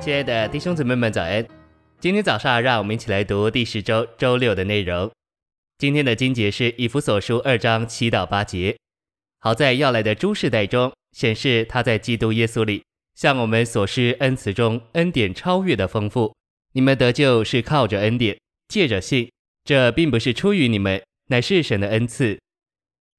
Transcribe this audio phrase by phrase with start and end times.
[0.00, 1.44] 亲爱的弟兄姊妹们，早安！
[1.98, 5.10] 今天早上，让我们一起来读第十周周六的内容。
[5.76, 8.76] 今天的经节是以弗所书二章七到八节。
[9.40, 12.84] 好在要来的诸世代中，显示他在基督耶稣里
[13.16, 16.32] 向我们所施恩慈中恩典超越的丰富。
[16.72, 18.38] 你们得救是靠着恩典，
[18.68, 19.28] 借着信。
[19.64, 22.38] 这并不是出于你们，乃是神的恩赐。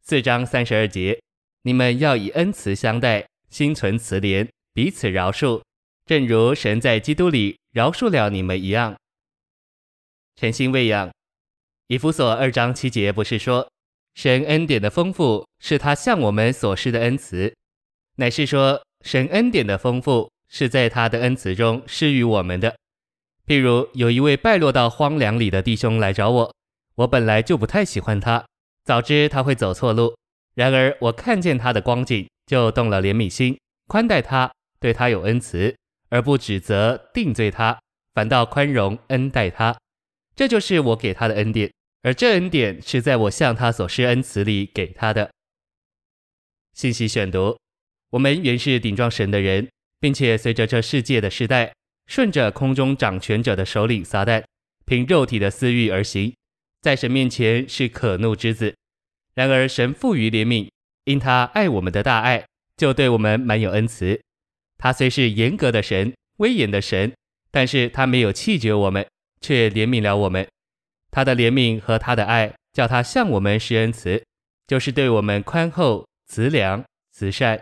[0.01, 1.19] 四章三十二节，
[1.64, 5.61] 你们要以恩慈相待，心存慈怜，彼此饶恕。
[6.09, 8.97] 正如神在基督里饶恕了你们一样，
[10.36, 11.11] 诚心喂养。
[11.86, 13.69] 以弗所二章七节不是说，
[14.15, 17.53] 神恩典的丰富是他向我们所施的恩慈，
[18.15, 22.75] 乃是说神恩典的丰富是在他的恩慈中施予我们的。
[23.45, 26.55] 譬如有一位败落到荒凉里的弟兄来找我，
[26.95, 28.43] 我本来就不太喜欢他，
[28.83, 30.17] 早知他会走错路，
[30.55, 33.55] 然而我看见他的光景，就动了怜悯心，
[33.86, 35.75] 宽待他，对他有恩慈。
[36.09, 37.80] 而不指责定罪他，
[38.14, 39.78] 反倒宽容恩待他，
[40.36, 41.72] 这就是我给他的恩典。
[42.02, 45.30] 而这恩典是在我向他所施恩慈里给他的。
[46.73, 47.58] 信息选读：
[48.11, 49.67] 我们原是顶撞神的人，
[50.00, 51.73] 并且随着这世界的时代，
[52.08, 54.44] 顺着空中掌权者的首领撒旦，
[54.86, 56.34] 凭肉体的私欲而行，
[56.81, 58.73] 在神面前是可怒之子。
[59.34, 60.69] 然而神富于怜悯，
[61.03, 62.45] 因他爱我们的大爱，
[62.78, 64.22] 就对我们满有恩慈。
[64.80, 67.13] 他虽是严格的神，威严的神，
[67.52, 69.05] 但是他没有弃绝我们，
[69.41, 70.47] 却怜悯了我们。
[71.11, 74.23] 他的怜悯和他的爱，叫他向我们施恩慈，
[74.66, 77.59] 就是对我们宽厚、慈良、慈善。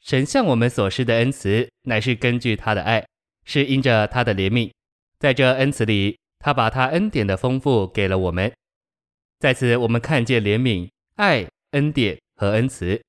[0.00, 3.02] 神向我们所施的恩慈，乃是根据他的爱，
[3.46, 4.70] 是因着他的怜悯。
[5.18, 8.52] 在这恩慈里，他把他恩典的丰富给了我们。
[9.38, 13.00] 在此，我们看见怜悯、爱、恩典和恩慈。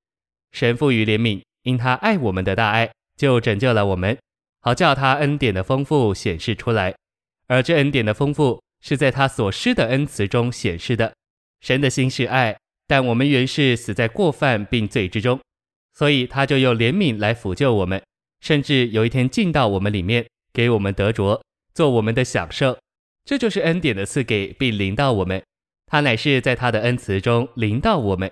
[0.54, 2.90] 神赋予怜悯，因他爱我们的大爱。
[3.16, 4.18] 就拯救了我们，
[4.62, 6.96] 好叫他恩典的丰富显示出来，
[7.48, 11.14] 而这恩典的丰富是在他所施的恩慈中显示的。
[11.62, 15.40] 神的心是爱，但我们原是死在过犯并罪之中，
[15.94, 18.02] 所以他就用怜悯来抚救我们，
[18.42, 21.42] 甚至有一天进到我们里面，给我们得着，
[21.74, 22.78] 做我们的享受。
[23.24, 25.42] 这就是恩典的赐给并临到我们，
[25.88, 28.32] 他乃是在他的恩慈中临到我们，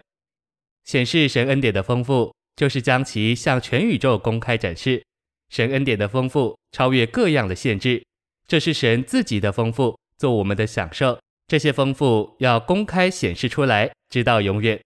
[0.84, 2.34] 显示神恩典的丰富。
[2.56, 5.04] 就是将其向全宇宙公开展示，
[5.50, 8.04] 神恩典的丰富超越各样的限制，
[8.48, 11.20] 这是神自己的丰富，做我们的享受。
[11.48, 14.80] 这些丰富要公开显示出来，直到永远。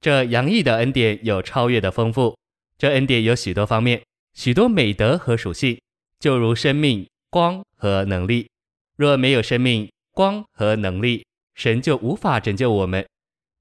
[0.00, 2.36] 这洋溢的恩典有超越的丰富，
[2.78, 4.02] 这恩典有许多方面，
[4.34, 5.80] 许多美德和属性，
[6.18, 8.48] 就如生命、光和能力。
[8.96, 11.24] 若没有生命、光和能力，
[11.54, 13.06] 神就无法拯救我们。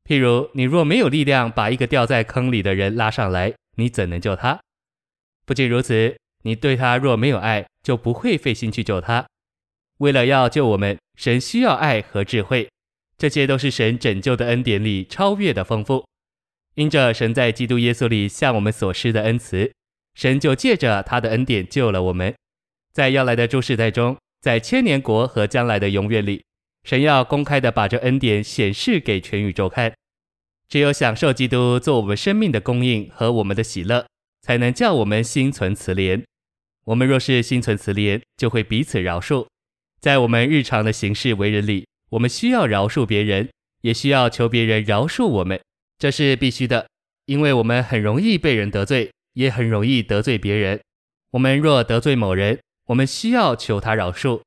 [0.03, 4.59] 譬如，你若没有力量把一个掉在坑里的人拉上来，你怎能救他？
[5.45, 9.25] 不仅如此，你对他若没有爱，就不会费心去救他。
[9.99, 12.69] 为了要救我们，神需要爱和智慧，
[13.17, 16.05] 这些都是神拯救的恩典里超越的丰富。
[16.75, 19.71] 因着神在基督耶稣里向我们所施的恩慈，
[20.15, 22.33] 神就借着他的恩典救了我们。
[22.91, 26.43] 在要来的诸世代中，在千年国和将来的永远里。
[26.83, 29.93] 神要公开的把这恩典显示给全宇宙看，
[30.67, 34.05] 只有享受基督做我们生命的供应和我们的喜乐，
[34.41, 36.23] 才能叫我们心存慈怜。
[36.85, 39.45] 我们若是心存慈怜，就会彼此饶恕。
[39.99, 43.49] 在我们日常的行事为人里，我们需要饶恕别人，
[43.81, 45.61] 也需要求别人饶恕我们，
[45.99, 46.87] 这是必须的，
[47.27, 50.81] 因为我们很容易被人得罪，也很容易得罪别人。
[51.29, 54.41] 我们若得罪某人，我们需要求他饶恕，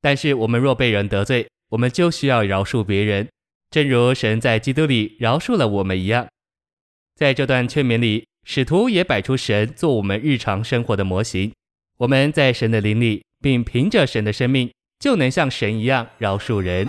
[0.00, 3.28] 但是我们若被人得罪，我们就需要饶恕别人，
[3.70, 6.28] 正如神在基督里饶恕了我们一样。
[7.16, 11.52] 在这段劝勉里，使徒也摆出神做我们日常生活的模型。
[11.98, 16.88] 我们在神的灵里，并凭着神的生命，就能像神一样饶恕人。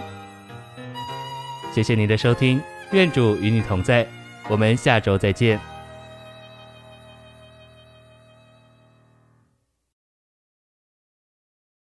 [1.74, 2.62] 谢谢您的收听，
[2.92, 4.08] 愿主与你同在，
[4.50, 5.71] 我们下周再见。